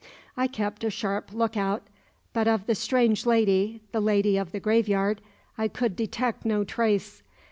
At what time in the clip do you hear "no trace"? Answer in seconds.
6.43-7.21